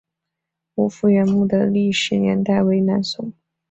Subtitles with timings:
[0.73, 3.31] 吴福源墓的历史年代为南宋。